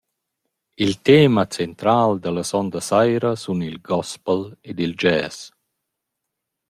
[0.85, 5.35] Il tema central da la sonda saira sun il gospel ed il jazz.